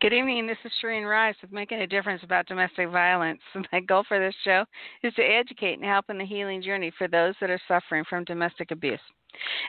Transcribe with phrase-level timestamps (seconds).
[0.00, 0.46] Good evening.
[0.46, 3.40] This is Shereen Rice with Making a Difference About Domestic Violence.
[3.70, 4.64] My goal for this show
[5.02, 8.24] is to educate and help in the healing journey for those that are suffering from
[8.24, 8.98] domestic abuse.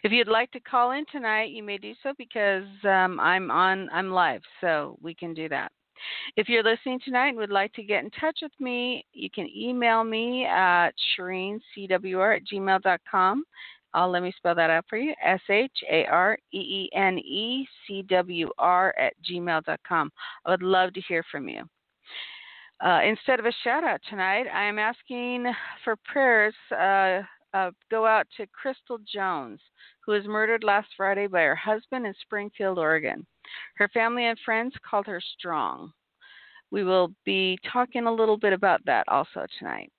[0.06, 3.90] If you'd like to call in tonight, you may do so because um, I'm on,
[3.92, 5.70] I'm live, so we can do that.
[6.38, 9.50] If you're listening tonight and would like to get in touch with me, you can
[9.54, 13.44] email me at ShareenCWR at gmail.com.
[13.94, 17.18] Uh, let me spell that out for you S H A R E E N
[17.20, 20.12] E C W R at gmail.com.
[20.46, 21.64] I would love to hear from you.
[22.84, 25.46] Uh, instead of a shout out tonight, I am asking
[25.84, 26.56] for prayers.
[26.72, 27.22] Uh,
[27.54, 29.60] uh, go out to Crystal Jones,
[30.06, 33.26] who was murdered last Friday by her husband in Springfield, Oregon.
[33.76, 35.92] Her family and friends called her strong.
[36.72, 39.92] We will be talking a little bit about that also tonight.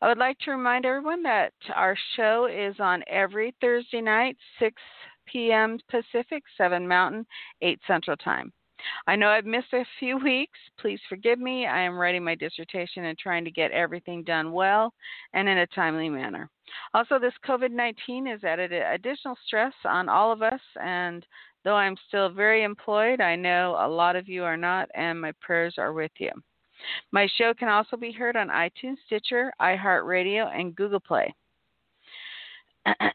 [0.00, 4.74] I would like to remind everyone that our show is on every Thursday night, 6
[5.26, 5.78] p.m.
[5.90, 7.26] Pacific, 7 Mountain,
[7.62, 8.52] 8 Central Time.
[9.06, 10.58] I know I've missed a few weeks.
[10.78, 11.66] Please forgive me.
[11.66, 14.92] I am writing my dissertation and trying to get everything done well
[15.32, 16.50] and in a timely manner.
[16.94, 21.24] Also, this COVID 19 has added additional stress on all of us, and
[21.64, 25.32] though I'm still very employed, I know a lot of you are not, and my
[25.40, 26.30] prayers are with you.
[27.12, 31.34] My show can also be heard on iTunes, Stitcher, iHeartRadio, and Google Play.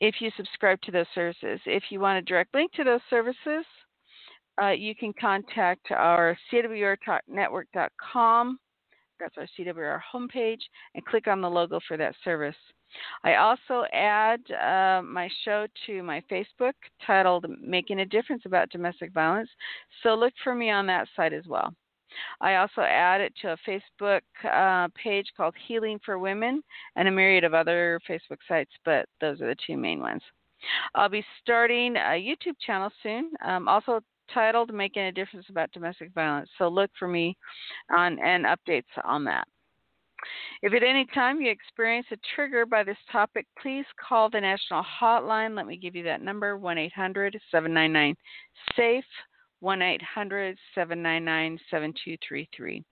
[0.00, 3.64] if you subscribe to those services, if you want a direct link to those services,
[4.60, 8.58] uh, you can contact our CWRTalkNetwork.com.
[9.18, 10.60] That's our CWR homepage,
[10.94, 12.56] and click on the logo for that service.
[13.24, 16.74] I also add uh, my show to my Facebook
[17.06, 19.48] titled Making a Difference About Domestic Violence,
[20.02, 21.74] so look for me on that site as well.
[22.40, 26.62] I also add it to a Facebook uh, page called Healing for Women
[26.96, 30.22] and a myriad of other Facebook sites, but those are the two main ones.
[30.94, 34.00] I'll be starting a YouTube channel soon, um, also
[34.32, 36.48] titled Making a Difference About Domestic Violence.
[36.58, 37.36] So look for me
[37.90, 39.46] on and updates on that.
[40.62, 44.84] If at any time you experience a trigger by this topic, please call the national
[45.00, 45.56] hotline.
[45.56, 48.14] Let me give you that number 1 800 799
[48.76, 49.04] SAFE,
[49.62, 52.82] 1 800 799 7233.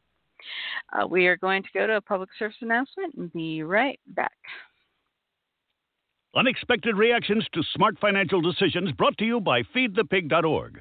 [0.93, 4.33] Uh, we are going to go to a public service announcement and be right back.
[6.37, 10.81] Unexpected reactions to smart financial decisions brought to you by feedthepig.org.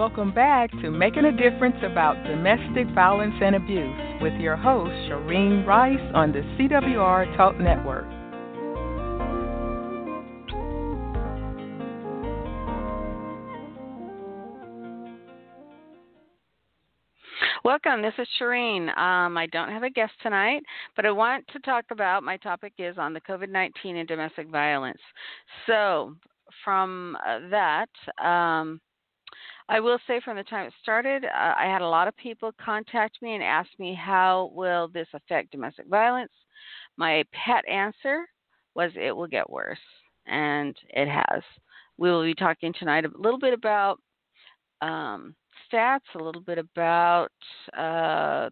[0.00, 5.66] Welcome back to Making a Difference About Domestic Violence and Abuse with your host, Shireen
[5.66, 8.06] Rice on the CWR Talk Network.
[17.62, 18.00] Welcome.
[18.00, 18.88] This is Shireen.
[18.96, 20.62] Um, I don't have a guest tonight,
[20.96, 24.48] but I want to talk about my topic is on the COVID 19 and domestic
[24.48, 25.00] violence.
[25.66, 26.14] So,
[26.64, 27.90] from uh, that,
[28.24, 28.80] um,
[29.70, 32.50] I will say from the time it started, uh, I had a lot of people
[32.60, 36.32] contact me and ask me how will this affect domestic violence.
[36.96, 38.26] My pet answer
[38.74, 39.78] was it will get worse,
[40.26, 41.42] and it has.
[41.98, 44.00] We will be talking tonight a little bit about
[44.82, 45.36] um,
[45.72, 47.30] stats, a little bit about.
[47.78, 48.50] Uh,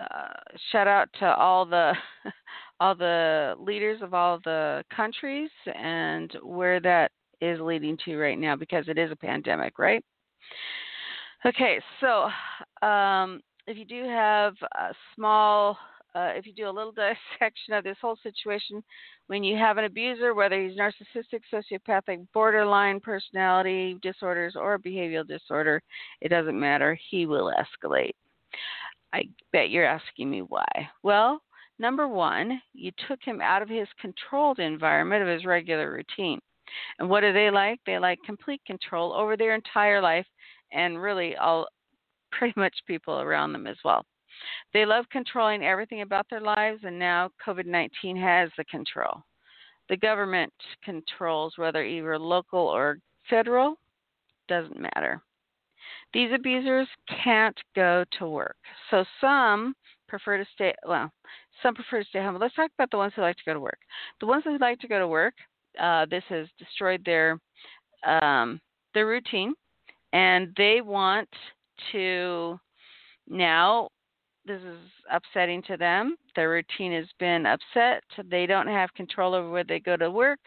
[0.00, 0.32] uh,
[0.72, 1.92] shout out to all the
[2.80, 7.10] all the leaders of all the countries and where that
[7.40, 10.04] is leading to right now because it is a pandemic, right?
[11.44, 15.78] Okay, so um, if you do have a small,
[16.14, 16.92] uh, if you do a little
[17.38, 18.82] dissection of this whole situation,
[19.26, 25.82] when you have an abuser, whether he's narcissistic, sociopathic, borderline personality disorders, or behavioral disorder,
[26.20, 26.98] it doesn't matter.
[27.10, 28.14] He will escalate.
[29.12, 30.66] I bet you're asking me why.
[31.02, 31.40] Well,
[31.78, 36.40] number one, you took him out of his controlled environment of his regular routine.
[36.98, 37.80] And what do they like?
[37.86, 40.26] They like complete control over their entire life
[40.72, 41.66] and really all
[42.32, 44.04] pretty much people around them as well.
[44.74, 49.22] They love controlling everything about their lives, and now COVID 19 has the control.
[49.88, 50.52] The government
[50.84, 52.98] controls whether either local or
[53.30, 53.76] federal,
[54.48, 55.22] doesn't matter.
[56.12, 56.88] These abusers
[57.24, 58.56] can't go to work.
[58.90, 59.74] So some
[60.08, 61.10] prefer to stay, well,
[61.62, 62.38] some prefer to stay home.
[62.40, 63.78] Let's talk about the ones who like to go to work.
[64.20, 65.34] The ones who like to go to work,
[65.80, 67.38] uh, this has destroyed their
[68.06, 68.60] um,
[68.94, 69.54] their routine,
[70.12, 71.28] and they want
[71.92, 72.58] to
[73.28, 73.88] now
[74.46, 74.78] this is
[75.10, 76.16] upsetting to them.
[76.36, 78.04] Their routine has been upset.
[78.30, 80.38] They don't have control over where they go to work,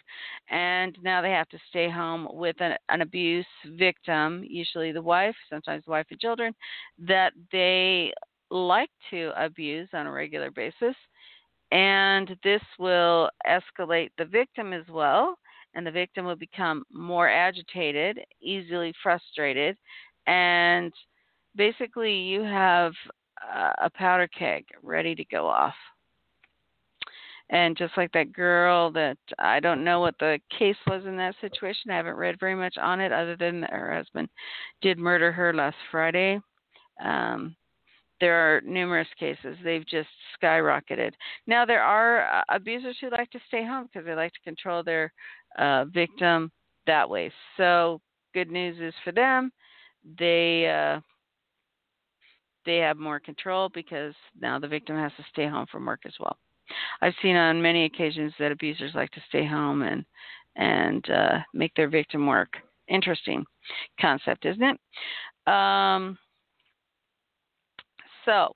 [0.49, 3.45] and now they have to stay home with an, an abuse
[3.77, 6.53] victim, usually the wife, sometimes the wife and children,
[6.99, 8.13] that they
[8.49, 10.95] like to abuse on a regular basis.
[11.71, 15.37] And this will escalate the victim as well,
[15.75, 19.77] and the victim will become more agitated, easily frustrated,
[20.25, 20.91] and
[21.55, 22.93] basically you have
[23.81, 25.75] a powder keg ready to go off.
[27.51, 31.33] And just like that girl that I don't know what the case was in that
[31.41, 31.89] situation.
[31.89, 34.29] I haven't read very much on it other than that her husband
[34.81, 36.39] did murder her last Friday.
[37.03, 37.55] Um,
[38.19, 39.57] there are numerous cases.
[39.63, 40.09] They've just
[40.41, 41.11] skyrocketed.
[41.47, 44.83] Now, there are uh, abusers who like to stay home because they like to control
[44.83, 45.11] their
[45.57, 46.51] uh, victim
[46.87, 47.31] that way.
[47.57, 48.01] So,
[48.33, 49.51] good news is for them,
[50.17, 50.99] they uh,
[52.65, 56.13] they have more control because now the victim has to stay home from work as
[56.19, 56.37] well.
[57.01, 60.05] I've seen on many occasions that abusers like to stay home and
[60.55, 62.49] and uh, make their victim work.
[62.87, 63.45] Interesting
[63.99, 65.51] concept, isn't it?
[65.51, 66.17] Um,
[68.29, 68.55] so,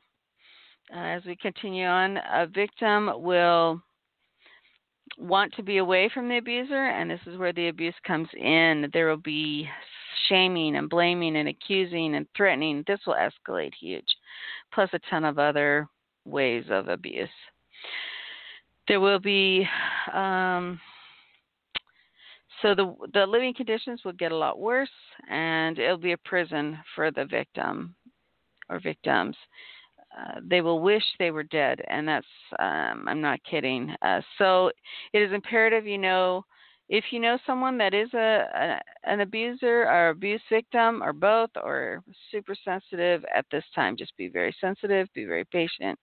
[0.96, 3.82] uh, as we continue on, a victim will
[5.18, 8.90] want to be away from the abuser, and this is where the abuse comes in.
[8.94, 9.68] There will be
[10.30, 14.06] shaming and blaming and accusing and threatening, this will escalate huge,
[14.72, 15.88] plus a ton of other
[16.24, 17.30] ways of abuse.
[18.88, 19.68] There will be,
[20.14, 20.80] um,
[22.62, 24.90] so the the living conditions will get a lot worse,
[25.32, 27.96] and it'll be a prison for the victim
[28.74, 29.36] or victims.
[30.18, 32.26] Uh, they will wish they were dead, and that's
[32.60, 33.96] um, I'm not kidding.
[34.02, 34.72] Uh, so
[35.14, 36.44] it is imperative you know
[36.90, 41.50] if you know someone that is a, a, an abuser or abuse victim or both
[41.64, 45.98] or super sensitive at this time just be very sensitive be very patient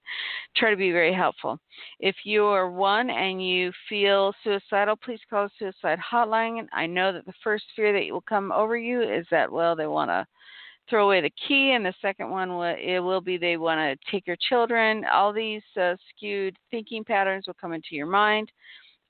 [0.57, 1.59] try to be very helpful
[2.01, 7.13] if you are one and you feel suicidal please call the suicide hotline i know
[7.13, 10.27] that the first fear that will come over you is that well they want to
[10.89, 14.11] throw away the key and the second one will, it will be they want to
[14.11, 18.51] take your children all these uh, skewed thinking patterns will come into your mind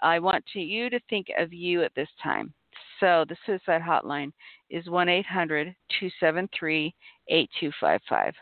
[0.03, 2.53] I want to, you to think of you at this time.
[2.99, 4.33] So the suicide hotline
[4.69, 6.95] is 1 800 273
[7.29, 8.35] 8255.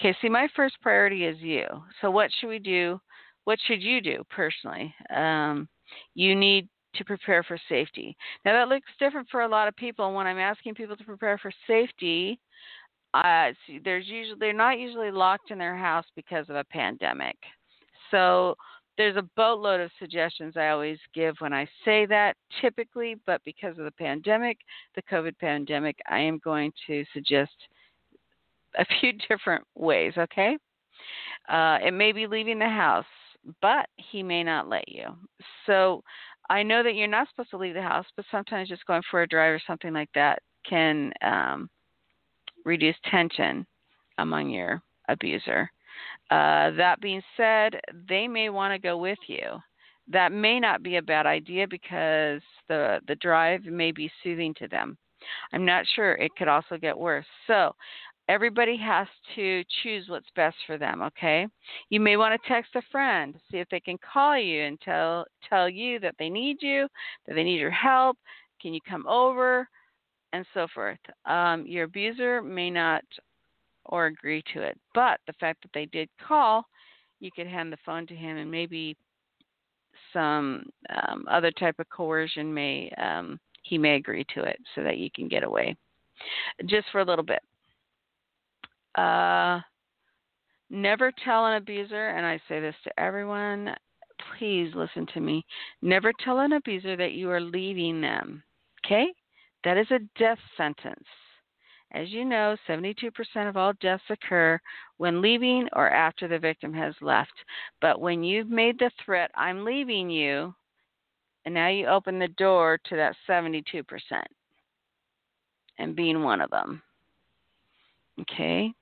[0.00, 1.66] Okay, see, my first priority is you.
[2.00, 3.00] So, what should we do?
[3.44, 4.94] What should you do personally?
[5.14, 5.68] Um,
[6.14, 8.16] you need to prepare for safety.
[8.44, 10.06] Now, that looks different for a lot of people.
[10.06, 12.38] And When I'm asking people to prepare for safety,
[13.14, 13.52] uh,
[13.84, 17.36] there's usually they're not usually locked in their house because of a pandemic.
[18.10, 18.56] So
[18.96, 23.78] there's a boatload of suggestions I always give when I say that typically, but because
[23.78, 24.58] of the pandemic,
[24.94, 27.52] the COVID pandemic, I am going to suggest
[28.78, 30.56] a few different ways, okay?
[31.48, 33.04] Uh, it may be leaving the house,
[33.60, 35.08] but he may not let you.
[35.66, 36.02] So
[36.48, 39.22] I know that you're not supposed to leave the house, but sometimes just going for
[39.22, 41.68] a drive or something like that can um,
[42.64, 43.66] reduce tension
[44.18, 45.70] among your abuser.
[46.30, 49.58] Uh, that being said, they may want to go with you.
[50.08, 54.68] That may not be a bad idea because the the drive may be soothing to
[54.68, 54.96] them.
[55.52, 56.12] I'm not sure.
[56.12, 57.26] It could also get worse.
[57.46, 57.74] So
[58.28, 61.46] everybody has to choose what's best for them okay
[61.90, 65.24] you may want to text a friend see if they can call you and tell
[65.48, 66.88] tell you that they need you
[67.26, 68.16] that they need your help
[68.60, 69.68] can you come over
[70.32, 73.02] and so forth um, your abuser may not
[73.88, 74.78] or agree to it.
[74.94, 76.66] But the fact that they did call,
[77.20, 78.96] you could hand the phone to him, and maybe
[80.12, 84.98] some um, other type of coercion may um, he may agree to it so that
[84.98, 85.74] you can get away
[86.66, 87.40] just for a little bit.
[88.96, 89.60] Uh,
[90.70, 93.74] never tell an abuser, and I say this to everyone
[94.38, 95.44] please listen to me.
[95.82, 98.42] Never tell an abuser that you are leaving them.
[98.84, 99.06] Okay?
[99.64, 101.04] That is a death sentence.
[101.92, 103.10] As you know, 72%
[103.48, 104.58] of all deaths occur
[104.96, 107.32] when leaving or after the victim has left.
[107.80, 110.54] But when you've made the threat, I'm leaving you,
[111.44, 113.62] and now you open the door to that 72%
[115.78, 116.82] and being one of them.
[118.20, 118.72] Okay?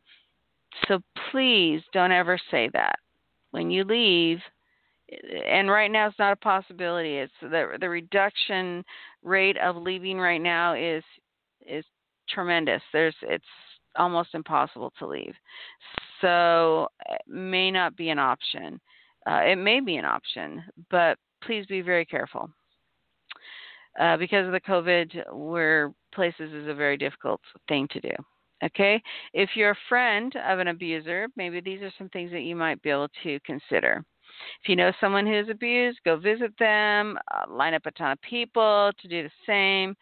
[0.88, 1.00] So
[1.30, 2.98] please don't ever say that.
[3.50, 4.38] When you leave,
[5.46, 7.18] and right now it's not a possibility.
[7.18, 8.84] It's the the reduction
[9.22, 11.04] rate of leaving right now is
[11.66, 11.84] is
[12.28, 12.82] tremendous.
[12.92, 13.44] There's it's
[13.96, 15.34] almost impossible to leave.
[16.20, 18.80] So it may not be an option.
[19.26, 22.50] Uh, it may be an option, but please be very careful.
[23.98, 28.10] Uh, because of the COVID, where places is a very difficult thing to do.
[28.62, 32.54] Okay, if you're a friend of an abuser, maybe these are some things that you
[32.56, 34.04] might be able to consider.
[34.62, 38.20] If you know someone who's abused, go visit them, uh, line up a ton of
[38.22, 39.94] people to do the same.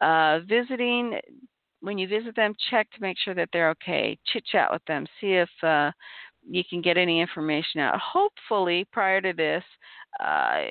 [0.00, 1.18] Uh, visiting,
[1.80, 4.18] when you visit them, check to make sure that they're okay.
[4.26, 5.90] Chit chat with them, see if uh,
[6.48, 7.98] you can get any information out.
[8.00, 9.64] Hopefully, prior to this,
[10.20, 10.62] uh,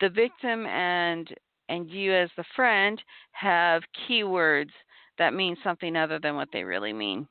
[0.00, 1.28] the victim and
[1.70, 3.02] and you as the friend
[3.32, 4.70] have keywords
[5.18, 7.26] that mean something other than what they really mean.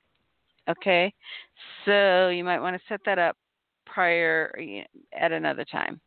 [0.69, 1.13] Okay,
[1.85, 3.37] so you might want to set that up
[3.85, 4.53] prior
[5.17, 6.01] at another time.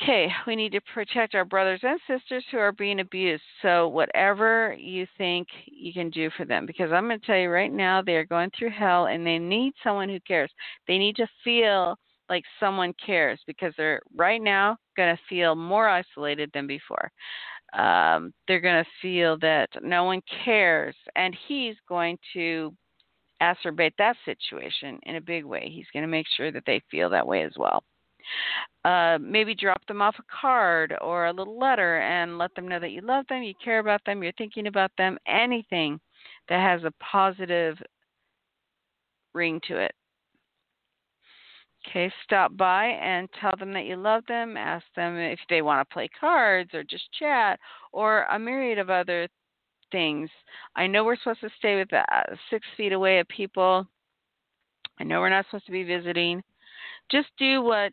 [0.00, 3.42] Okay, we need to protect our brothers and sisters who are being abused.
[3.62, 7.48] So, whatever you think you can do for them, because I'm going to tell you
[7.48, 10.50] right now, they are going through hell and they need someone who cares.
[10.86, 11.96] They need to feel
[12.28, 17.10] like someone cares because they're right now going to feel more isolated than before.
[17.76, 22.74] Um, they're going to feel that no one cares, and he's going to
[23.40, 25.70] acerbate that situation in a big way.
[25.70, 27.84] He's going to make sure that they feel that way as well.
[28.84, 32.80] Uh, maybe drop them off a card or a little letter and let them know
[32.80, 36.00] that you love them, you care about them, you're thinking about them, anything
[36.48, 37.76] that has a positive
[39.34, 39.92] ring to it.
[41.88, 44.56] Okay, stop by and tell them that you love them.
[44.56, 47.60] Ask them if they want to play cards or just chat
[47.92, 49.28] or a myriad of other
[49.92, 50.28] things.
[50.74, 52.02] I know we're supposed to stay with uh,
[52.50, 53.86] six feet away of people.
[54.98, 56.42] I know we're not supposed to be visiting.
[57.10, 57.92] Just do what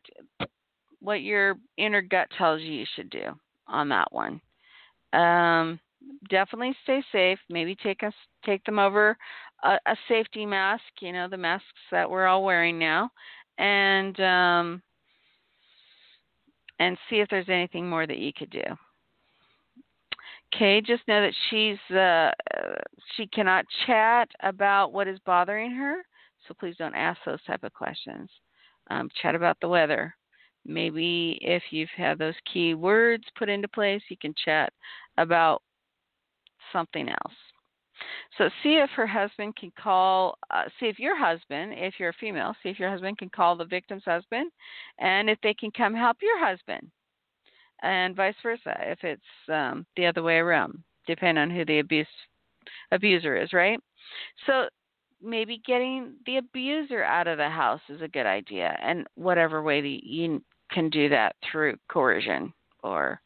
[1.00, 4.40] what your inner gut tells you you should do on that one.
[5.12, 5.80] Um,
[6.30, 7.40] definitely stay safe.
[7.50, 8.14] Maybe take us
[8.46, 9.18] take them over
[9.64, 10.84] a, a, safety mask.
[11.02, 13.10] You know the masks that we're all wearing now,
[13.58, 14.82] and um,
[16.80, 18.64] and see if there's anything more that you could do.
[20.54, 22.32] Okay, just know that she's uh,
[23.16, 25.98] she cannot chat about what is bothering her,
[26.48, 28.30] so please don't ask those type of questions.
[28.90, 30.16] Um, chat about the weather.
[30.66, 34.72] Maybe if you've had those key words put into place, you can chat
[35.18, 35.62] about
[36.72, 37.34] something else.
[38.38, 40.38] So see if her husband can call.
[40.52, 43.56] Uh, see if your husband, if you're a female, see if your husband can call
[43.56, 44.52] the victim's husband,
[45.00, 46.90] and if they can come help your husband
[47.84, 52.08] and vice versa if it's um, the other way around, depending on who the abuse
[52.92, 53.80] abuser is, right?
[54.48, 54.68] So
[55.22, 59.82] maybe getting the abuser out of the house is a good idea, and whatever way
[59.82, 60.42] that you
[60.72, 63.22] can do that through coercion or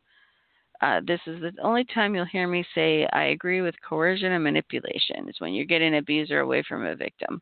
[0.82, 4.44] uh, this is the only time you'll hear me say I agree with coercion and
[4.44, 7.42] manipulation is when you're getting an abuser away from a victim.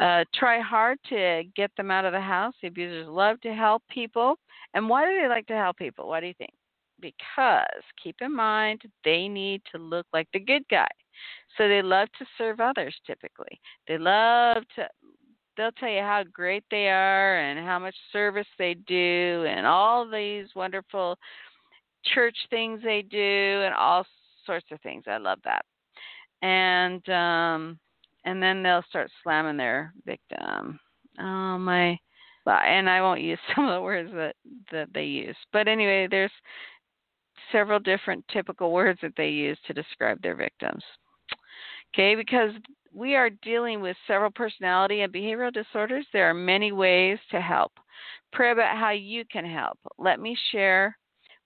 [0.00, 2.54] Uh, try hard to get them out of the house.
[2.60, 4.36] The abusers love to help people.
[4.74, 6.08] And why do they like to help people?
[6.08, 6.52] What do you think?
[7.00, 10.88] Because keep in mind, they need to look like the good guy.
[11.56, 13.60] So they love to serve others typically.
[13.86, 14.88] They love to
[15.56, 20.08] they'll tell you how great they are and how much service they do and all
[20.08, 21.16] these wonderful
[22.14, 24.06] church things they do and all
[24.46, 25.04] sorts of things.
[25.06, 25.64] I love that.
[26.42, 27.78] And um
[28.24, 30.78] and then they'll start slamming their victim.
[31.18, 31.98] Oh my
[32.46, 34.36] and I won't use some of the words that
[34.72, 35.36] that they use.
[35.52, 36.32] But anyway, there's
[37.52, 40.82] several different typical words that they use to describe their victims.
[41.94, 42.50] Okay, because
[42.92, 47.72] we are dealing with several personality and behavioral disorders, there are many ways to help.
[48.32, 49.78] Pray about how you can help.
[49.98, 50.96] Let me share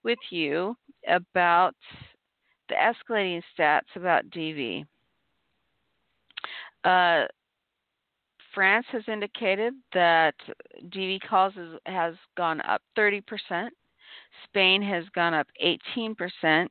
[0.09, 0.75] with you
[1.07, 1.77] about
[2.71, 4.85] the escalating stats about DV.
[6.83, 7.27] Uh,
[8.55, 10.35] France has indicated that
[10.87, 11.53] DV calls
[11.85, 13.23] has gone up 30%.
[14.45, 16.69] Spain has gone up 18%.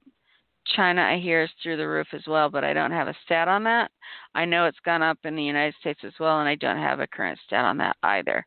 [0.76, 3.48] China, I hear, is through the roof as well, but I don't have a stat
[3.48, 3.92] on that.
[4.36, 7.00] I know it's gone up in the United States as well, and I don't have
[7.00, 8.46] a current stat on that either.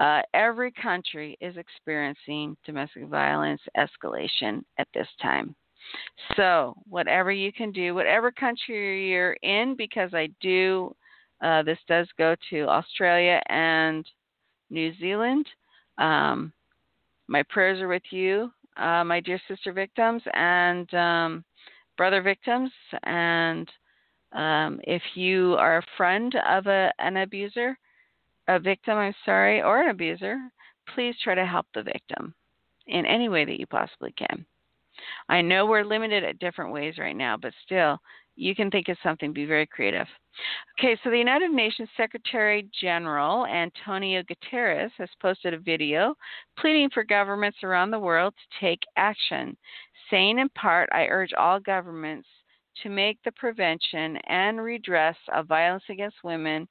[0.00, 5.54] Uh, every country is experiencing domestic violence escalation at this time.
[6.36, 10.94] So, whatever you can do, whatever country you're in, because I do,
[11.42, 14.06] uh, this does go to Australia and
[14.70, 15.46] New Zealand.
[15.98, 16.52] Um,
[17.28, 21.44] my prayers are with you, uh, my dear sister victims, and um,
[21.96, 22.70] brother victims.
[23.02, 23.68] And
[24.32, 27.78] um, if you are a friend of a, an abuser,
[28.48, 30.38] a victim, I'm sorry, or an abuser,
[30.94, 32.34] please try to help the victim
[32.86, 34.44] in any way that you possibly can.
[35.28, 37.98] I know we're limited at different ways right now, but still,
[38.36, 40.06] you can think of something, be very creative.
[40.78, 46.14] Okay, so the United Nations Secretary General Antonio Guterres has posted a video
[46.58, 49.56] pleading for governments around the world to take action,
[50.12, 52.28] saying in part, I urge all governments
[52.82, 56.68] to make the prevention and redress of violence against women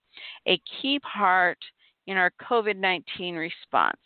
[0.47, 1.57] a key part
[2.07, 3.99] in our COVID 19 response.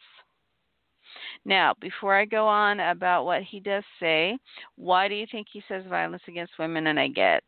[1.46, 4.38] Now, before I go on about what he does say,
[4.76, 6.88] why do you think he says violence against women?
[6.88, 7.44] And I get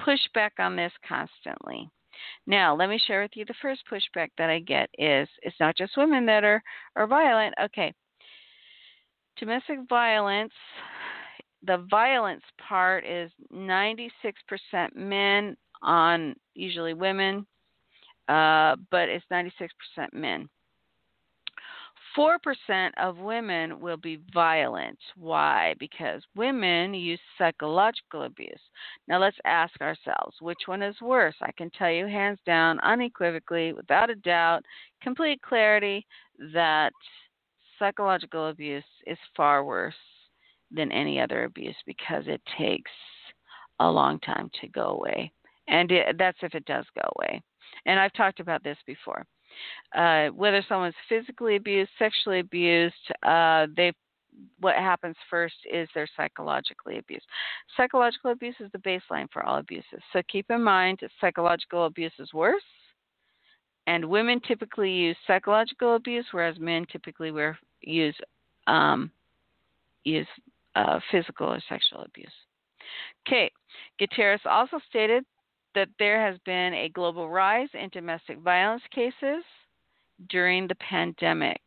[0.00, 1.88] pushback on this constantly.
[2.46, 5.76] Now, let me share with you the first pushback that I get is it's not
[5.76, 6.62] just women that are,
[6.96, 7.54] are violent.
[7.62, 7.92] Okay.
[9.38, 10.52] Domestic violence,
[11.66, 14.10] the violence part is 96%
[14.94, 17.46] men on usually women,
[18.28, 19.68] uh, but it's 96%
[20.12, 20.48] men.
[22.16, 24.98] 4% of women will be violent.
[25.16, 25.74] Why?
[25.78, 28.60] Because women use psychological abuse.
[29.06, 31.36] Now let's ask ourselves which one is worse?
[31.40, 34.64] I can tell you hands down, unequivocally, without a doubt,
[35.00, 36.04] complete clarity
[36.52, 36.92] that
[37.78, 39.94] psychological abuse is far worse
[40.70, 42.90] than any other abuse because it takes
[43.80, 45.32] a long time to go away.
[45.68, 47.42] And it, that's if it does go away.
[47.86, 49.26] And I've talked about this before
[49.94, 53.92] uh, whether someone's physically abused, sexually abused, uh, they
[54.60, 57.26] what happens first is they're psychologically abused.
[57.76, 60.00] Psychological abuse is the baseline for all abuses.
[60.12, 62.62] So keep in mind psychological abuse is worse,
[63.86, 67.32] and women typically use psychological abuse, whereas men typically
[67.82, 68.14] use
[68.66, 69.10] um,
[70.04, 70.28] use
[70.74, 72.32] uh, physical or sexual abuse.
[73.26, 73.50] Okay,
[74.00, 75.24] Guterres also stated
[75.74, 79.44] that there has been a global rise in domestic violence cases
[80.28, 81.60] during the pandemic.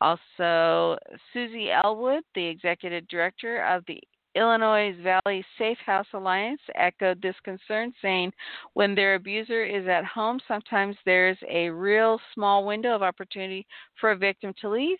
[0.00, 0.98] Also,
[1.32, 4.00] Susie Elwood, the executive director of the
[4.34, 8.32] Illinois Valley Safe House Alliance, echoed this concern, saying,
[8.72, 13.66] When their abuser is at home, sometimes there's a real small window of opportunity
[14.00, 14.98] for a victim to leave.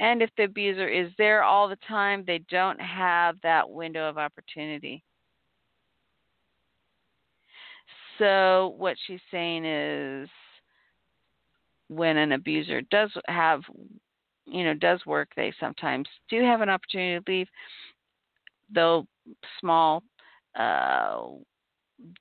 [0.00, 4.16] And if the abuser is there all the time, they don't have that window of
[4.16, 5.02] opportunity.
[8.18, 10.28] So what she's saying is
[11.88, 13.62] when an abuser does have
[14.46, 17.48] you know does work they sometimes do have an opportunity to leave
[18.74, 19.06] though
[19.60, 20.02] small
[20.58, 21.22] uh,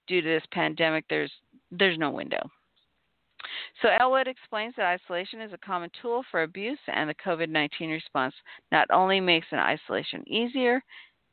[0.08, 1.32] due to this pandemic there's
[1.72, 2.42] there's no window
[3.82, 8.34] so Elwood explains that isolation is a common tool for abuse and the COVID-19 response
[8.72, 10.82] not only makes an isolation easier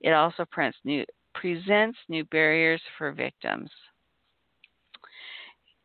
[0.01, 3.71] it also presents new, presents new barriers for victims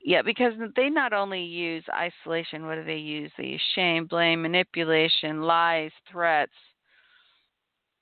[0.01, 3.31] yeah, because they not only use isolation, what do they use?
[3.37, 6.53] They use shame, blame, manipulation, lies, threats.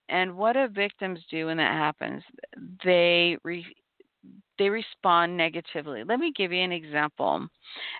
[0.09, 2.23] And what do victims do when that happens?
[2.83, 3.75] They re-
[4.59, 6.03] they respond negatively.
[6.03, 7.47] Let me give you an example.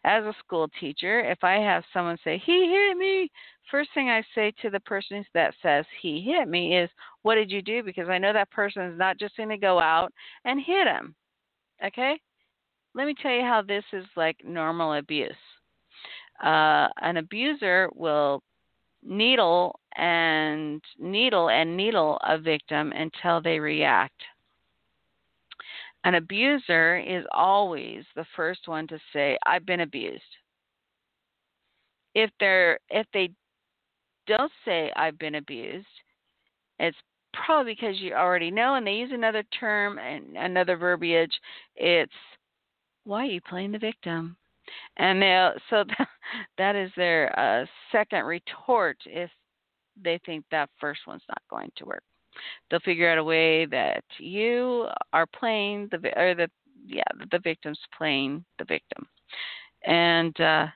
[0.03, 3.29] As a school teacher, if I have someone say, "He hit me,"
[3.69, 6.89] first thing I say to the person that says he hit me is,
[7.21, 9.79] "What did you do?" Because I know that person is not just going to go
[9.79, 10.11] out
[10.45, 11.15] and hit him.
[11.83, 12.19] Okay?
[12.97, 15.31] let me tell you how this is like normal abuse.
[16.43, 18.41] Uh, an abuser will
[19.03, 24.19] needle and needle and needle a victim until they react.
[26.07, 30.37] An abuser is always the first one to say, "I've been abused."
[32.15, 33.31] If they're if they
[34.25, 35.85] don't say I've been abused,
[36.79, 36.97] it's
[37.33, 41.37] probably because you already know, and they use another term and another verbiage.
[41.75, 42.13] It's
[43.03, 44.37] why are you playing the victim?
[44.95, 45.19] And
[45.69, 46.07] so that,
[46.57, 49.29] that is their uh, second retort if
[50.01, 52.03] they think that first one's not going to work.
[52.69, 56.50] They'll figure out a way that you are playing the or the
[56.86, 59.08] yeah the victim's playing the victim,
[59.86, 60.67] and uh,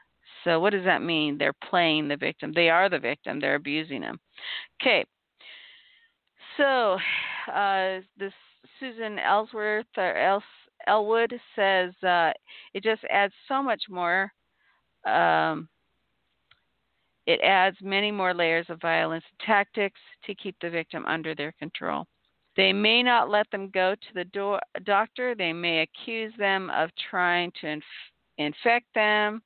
[0.43, 1.37] So, what does that mean?
[1.37, 2.51] They're playing the victim.
[2.53, 3.39] They are the victim.
[3.39, 4.19] They're abusing them.
[4.81, 5.05] Okay.
[6.57, 6.97] So,
[7.53, 8.33] uh, this
[8.79, 10.43] Susan Ellsworth or Els,
[10.87, 12.31] Elwood says uh,
[12.73, 14.31] it just adds so much more.
[15.05, 15.69] Um,
[17.31, 22.05] it adds many more layers of violence tactics to keep the victim under their control.
[22.57, 25.33] They may not let them go to the do- doctor.
[25.33, 27.83] They may accuse them of trying to inf-
[28.37, 29.41] infect them.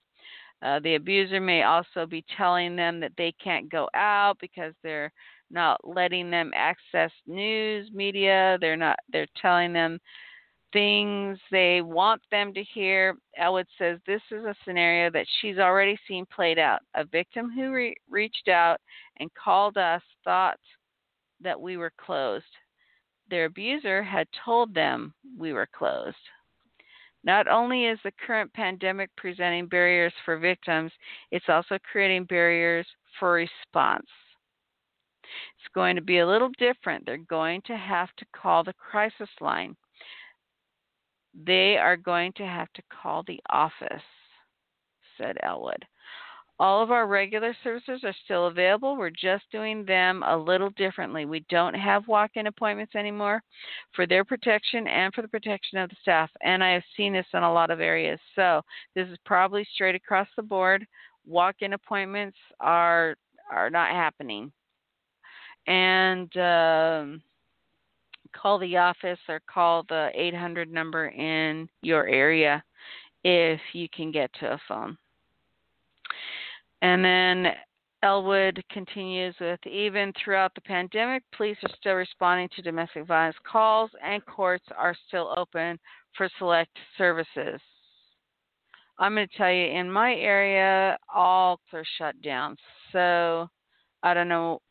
[0.63, 5.11] Uh, the abuser may also be telling them that they can't go out because they're
[5.51, 8.57] not letting them access news media.
[8.59, 8.97] They're not.
[9.11, 9.99] They're telling them
[10.75, 13.15] things they want them to hear.
[13.37, 16.81] Elwood says this is a scenario that she's already seen played out.
[16.95, 18.81] A victim who re- reached out
[19.21, 20.59] and called us thought
[21.39, 22.43] that we were closed.
[23.29, 26.17] Their abuser had told them we were closed.
[27.23, 30.91] Not only is the current pandemic presenting barriers for victims,
[31.31, 32.85] it's also creating barriers
[33.17, 34.09] for response.
[35.23, 37.05] It's going to be a little different.
[37.05, 39.77] They're going to have to call the crisis line.
[41.43, 44.03] They are going to have to call the office,
[45.17, 45.85] said Elwood.
[46.57, 48.95] All of our regular services are still available.
[48.95, 51.25] We're just doing them a little differently.
[51.25, 53.43] We don't have walk in appointments anymore
[53.93, 56.29] for their protection and for the protection of the staff.
[56.41, 58.19] And I have seen this in a lot of areas.
[58.35, 58.61] So
[58.95, 60.87] this is probably straight across the board.
[61.27, 63.15] Walk in appointments are
[63.51, 64.51] are not happening.
[65.67, 67.21] And um,
[68.39, 72.63] call the office or call the 800 number in your area
[73.23, 74.97] if you can get to a phone.
[76.81, 77.53] And then
[78.03, 83.89] Elwood continues with even throughout the pandemic, police are still responding to domestic violence calls
[84.03, 85.79] and courts are still open
[86.15, 87.59] for select services.
[88.99, 92.55] I'm going to tell you, in my area, all are shut down.
[92.91, 93.49] So
[94.03, 94.61] I don't know.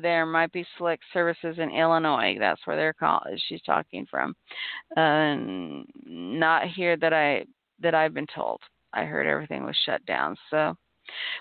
[0.00, 2.36] There might be select services in Illinois.
[2.38, 4.34] That's where they're call- she's talking from.
[4.96, 5.36] Uh,
[6.04, 7.44] not here that I
[7.80, 8.60] that I've been told.
[8.92, 10.36] I heard everything was shut down.
[10.50, 10.76] So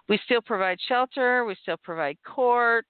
[0.08, 2.86] we still provide shelter, we still provide court.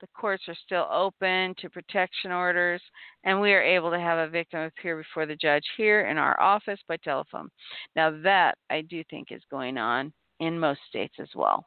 [0.00, 2.80] The courts are still open to protection orders,
[3.24, 6.40] and we are able to have a victim appear before the judge here in our
[6.40, 7.50] office by telephone.
[7.94, 11.66] Now, that I do think is going on in most states as well.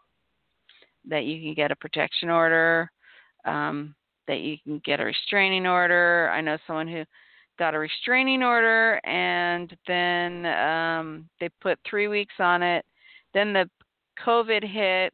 [1.07, 2.89] That you can get a protection order,
[3.45, 3.95] um,
[4.27, 6.29] that you can get a restraining order.
[6.31, 7.03] I know someone who
[7.59, 12.85] got a restraining order and then um, they put three weeks on it.
[13.33, 13.69] Then the
[14.25, 15.13] COVID hit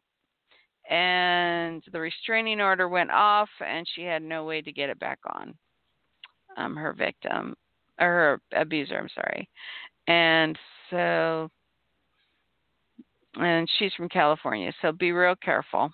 [0.89, 5.19] and the restraining order went off and she had no way to get it back
[5.25, 5.53] on.
[6.57, 7.55] Um, her victim
[7.99, 9.47] or her abuser, I'm sorry.
[10.07, 10.57] And
[10.89, 11.49] so
[13.35, 15.91] and she's from California, so be real careful.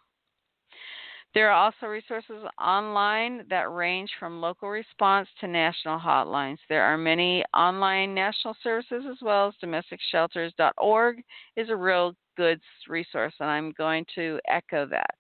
[1.36, 6.60] There are also resources online that range from local response to national hotlines.
[6.70, 11.22] There are many online national services as well as domesticshelters.org
[11.58, 15.18] is a real good resource, and I'm going to echo that.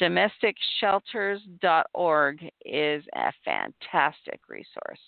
[0.00, 5.00] Domesticshelters.org is a fantastic resource.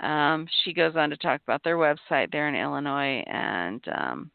[0.00, 4.30] Um, she goes on to talk about their website there in Illinois and um,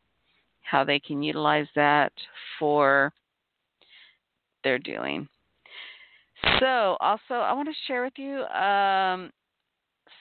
[0.61, 2.13] how they can utilize that
[2.59, 3.11] for
[4.63, 5.27] they're doing.
[6.59, 9.29] So, also, I want to share with you um,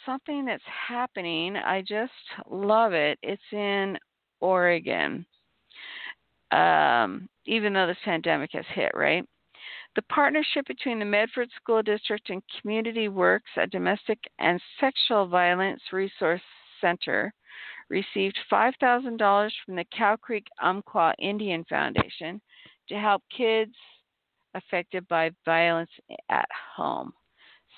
[0.05, 1.57] something that's happening.
[1.57, 2.13] I just
[2.51, 3.19] love it.
[3.23, 3.97] It's in
[4.41, 5.25] Oregon,
[6.51, 9.25] um, even though this pandemic has hit, right?
[9.97, 15.81] The partnership between the Medford School District and Community Works, a domestic and sexual violence
[15.93, 16.43] resource
[16.81, 17.33] center,
[17.89, 22.41] received $5,000 from the Cow Creek Umpqua Indian Foundation
[22.89, 23.75] to help kids
[24.55, 25.91] affected by violence
[26.31, 27.13] at home.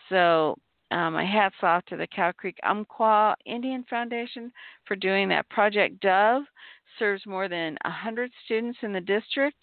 [0.08, 0.56] So,
[0.90, 4.50] um, my hats off to the Cow Creek Umpqua Indian Foundation
[4.86, 5.48] for doing that.
[5.48, 6.42] Project Dove
[6.98, 9.62] serves more than 100 students in the district.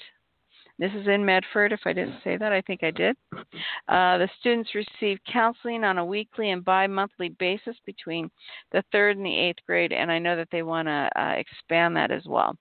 [0.79, 1.73] This is in Medford.
[1.73, 3.17] If I didn't say that, I think I did.
[3.33, 8.29] Uh, the students receive counseling on a weekly and bi monthly basis between
[8.71, 11.95] the third and the eighth grade, and I know that they want to uh, expand
[11.95, 12.55] that as well.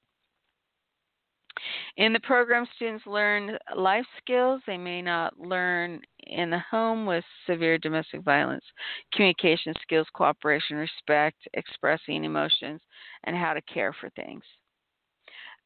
[1.96, 7.24] In the program, students learn life skills they may not learn in the home with
[7.46, 8.64] severe domestic violence,
[9.12, 12.80] communication skills, cooperation, respect, expressing emotions,
[13.24, 14.42] and how to care for things.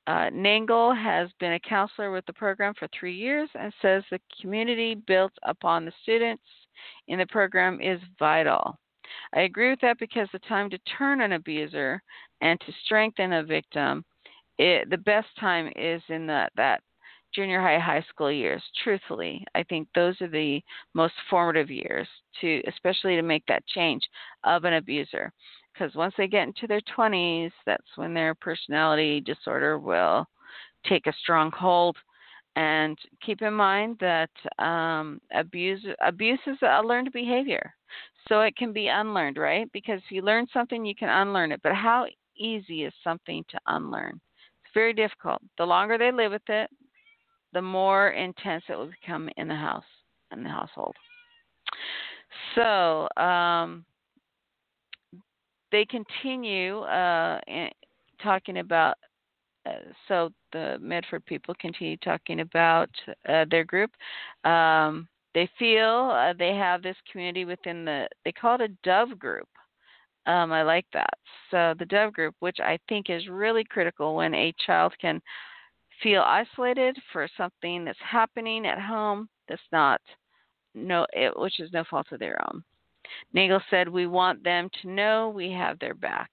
[0.06, 4.20] Uh, Nangle has been a counselor with the program for three years and says the
[4.40, 6.42] community built upon the students
[7.08, 8.78] in the program is vital.
[9.34, 12.02] I agree with that because the time to turn an abuser
[12.40, 14.04] and to strengthen a victim
[14.60, 16.82] it, the best time is in that that
[17.34, 18.62] junior high high school years.
[18.84, 20.60] Truthfully i think those are the
[20.94, 22.06] most formative years
[22.40, 24.02] to especially to make that change
[24.44, 25.32] of an abuser.
[25.72, 30.26] Because once they get into their 20s that's when their personality disorder will
[30.86, 31.96] take a strong hold.
[32.56, 37.72] And keep in mind that um, abuse abuse is a learned behavior.
[38.28, 39.70] So it can be unlearned right?
[39.72, 41.60] Because if you learn something you can unlearn it.
[41.62, 44.20] But how easy is something to unlearn
[44.70, 46.70] it's very difficult the longer they live with it
[47.52, 49.84] the more intense it will become in the house
[50.32, 50.94] in the household.
[52.54, 53.84] So um,
[55.72, 57.40] they continue uh,
[58.22, 58.96] talking about.
[59.66, 59.72] Uh,
[60.08, 62.88] so the Medford people continue talking about
[63.28, 63.90] uh, their group.
[64.44, 68.08] Um, they feel uh, they have this community within the.
[68.24, 69.48] They call it a Dove group.
[70.26, 71.14] Um, I like that.
[71.50, 75.20] So the Dove group, which I think is really critical when a child can
[76.02, 80.00] feel isolated for something that's happening at home that's not
[80.74, 82.62] no it, which is no fault of their own.
[83.32, 86.30] Nagel said we want them to know we have their back.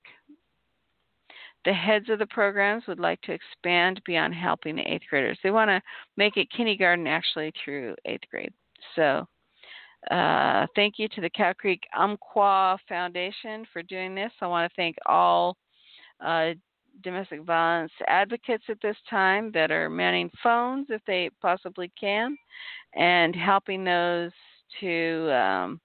[1.66, 5.40] The heads of the programs would like to expand beyond helping the eighth graders.
[5.44, 5.82] They want to
[6.16, 8.54] make it kindergarten actually through eighth grade.
[8.96, 9.28] So
[10.12, 14.32] uh, thank you to the Cow Creek Umpqua Foundation for doing this.
[14.42, 15.58] I want to thank all
[16.26, 16.52] uh,
[17.04, 22.38] domestic violence advocates at this time that are manning phones if they possibly can
[22.96, 24.32] and helping those
[24.80, 25.80] to um,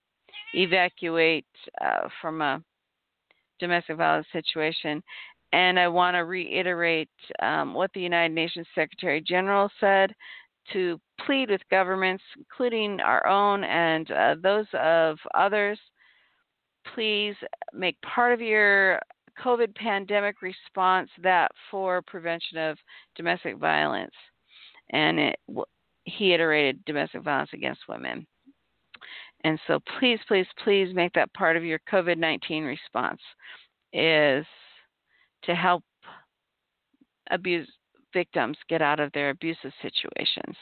[0.55, 1.47] evacuate
[1.81, 2.63] uh, from a
[3.61, 5.03] domestic violence situation.
[5.53, 7.11] And I want to reiterate
[7.43, 10.15] um, what the United Nations Secretary General said
[10.73, 15.79] to plead with governments, including our own and uh, those of others.
[16.95, 17.35] Please
[17.73, 19.01] make part of your
[19.43, 22.77] COVID pandemic response that for prevention of
[23.17, 24.15] domestic violence,
[24.91, 25.37] and it,
[26.05, 28.27] he iterated domestic violence against women.
[29.45, 33.21] And so, please, please, please make that part of your COVID 19 response
[33.93, 34.45] is
[35.45, 35.83] to help
[37.31, 37.69] abuse
[38.13, 40.57] victims get out of their abusive situations.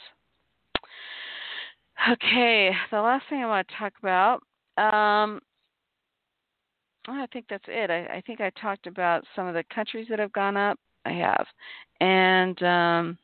[2.10, 4.42] Okay, the last thing I want to talk about
[4.78, 5.40] um,
[7.08, 7.90] I think that's it.
[7.90, 10.78] I, I think I talked about some of the countries that have gone up.
[11.06, 11.46] I have,
[12.00, 13.18] and um,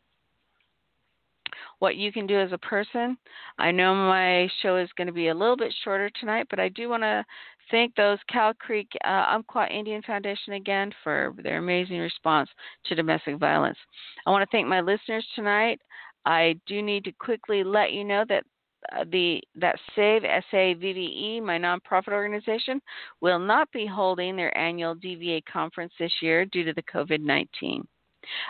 [1.78, 3.18] what you can do as a person.
[3.58, 6.70] I know my show is going to be a little bit shorter tonight, but I
[6.70, 7.24] do want to
[7.70, 12.48] thank those Cow Creek uh, Umpqua Indian Foundation again for their amazing response
[12.86, 13.78] to domestic violence.
[14.26, 15.80] I want to thank my listeners tonight.
[16.24, 18.44] I do need to quickly let you know that
[18.92, 22.80] uh, the that Save SAVVE, my nonprofit organization,
[23.20, 27.86] will not be holding their annual DVA conference this year due to the COVID 19.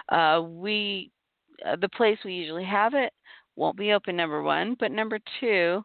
[0.08, 1.10] Uh, we,
[1.66, 3.12] uh, the place we usually have it,
[3.56, 4.16] won't be open.
[4.16, 5.82] Number one, but number two,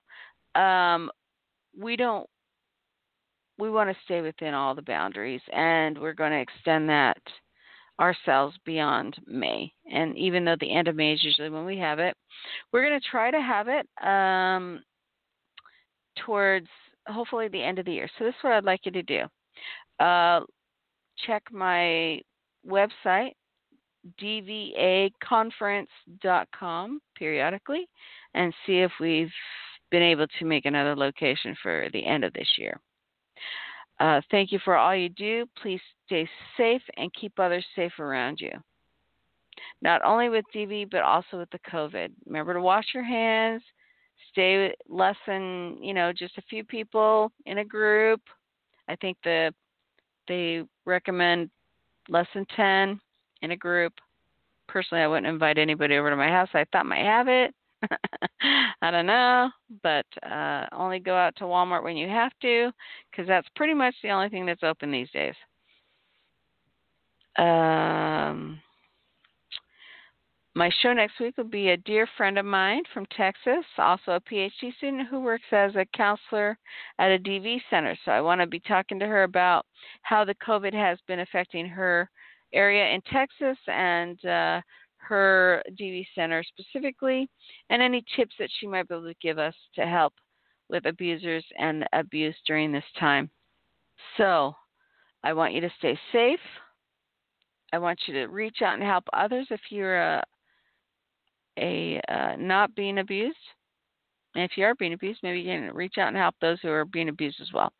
[0.60, 1.10] um,
[1.78, 2.28] we don't.
[3.62, 7.21] We want to stay within all the boundaries, and we're going to extend that
[8.00, 9.71] ourselves beyond May.
[9.93, 12.17] And even though the end of May is usually when we have it,
[12.74, 14.82] we're going to try to have it um,
[16.26, 16.65] towards
[17.06, 18.10] hopefully the end of the year.
[18.17, 19.26] So this is what I'd like you to do.
[20.00, 20.39] Uh,
[21.28, 22.19] check my
[22.67, 23.34] website,
[24.19, 27.88] dvaconference.com, periodically,
[28.34, 29.30] and see if we've
[29.91, 32.82] been able to make another location for the end of this year.
[34.02, 35.46] Uh, thank you for all you do.
[35.62, 38.52] Please stay safe and keep others safe around you.
[39.84, 42.10] Not only with DV, but also with the COVID.
[42.26, 43.62] Remember to wash your hands.
[44.32, 48.22] Stay less than you know just a few people in a group.
[48.88, 49.54] I think the
[50.28, 51.52] they recommend
[52.10, 53.00] less than ten
[53.44, 53.94] in a group.
[54.68, 56.50] Personally, I wouldn't invite anybody over to my house.
[56.56, 57.54] I thought might have it.
[58.82, 59.50] I don't know,
[59.84, 62.72] but uh, only go out to Walmart when you have to,
[63.10, 65.36] because that's pretty much the only thing that's open these days.
[67.38, 68.60] Um,
[70.54, 74.22] my show next week will be a dear friend of mine from Texas, also a
[74.22, 76.58] PhD student who works as a counselor
[77.00, 77.96] at a DV center.
[78.04, 79.65] So I want to be talking to her about
[80.02, 82.10] how the COVID has been affecting her
[82.54, 84.62] area in Texas and uh,
[85.08, 87.30] her DV center specifically,
[87.70, 90.14] and any tips that she might be able to give us to help
[90.70, 93.30] with abusers and abuse during this time.
[94.18, 94.56] So,
[95.24, 96.40] I want you to stay safe.
[97.74, 100.24] I want you to reach out and help others if you're a,
[101.58, 103.38] a uh, not being abused.
[104.36, 106.70] And if you are being abused, maybe you can reach out and help those who
[106.70, 107.72] are being abused as well.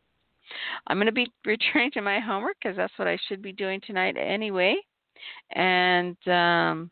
[0.88, 3.82] I'm going to be returning to my homework because that's what I should be doing
[3.86, 4.76] tonight anyway.
[5.56, 6.92] And um,